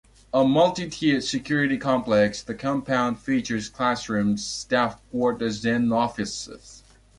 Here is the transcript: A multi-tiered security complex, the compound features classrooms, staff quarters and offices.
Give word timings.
A 0.33 0.43
multi-tiered 0.43 1.23
security 1.23 1.77
complex, 1.77 2.41
the 2.41 2.55
compound 2.55 3.19
features 3.19 3.69
classrooms, 3.69 4.43
staff 4.43 4.99
quarters 5.11 5.63
and 5.63 5.93
offices. 5.93 6.81